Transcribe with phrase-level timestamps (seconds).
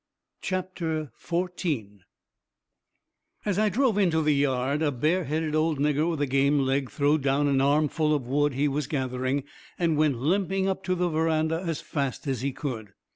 [0.41, 1.99] CHAPTER XIV
[3.45, 6.89] As I drove into the yard, a bare headed old nigger with a game leg
[6.89, 9.43] throwed down an armful of wood he was gathering
[9.77, 12.93] and went limping up to the veranda as fast as he could.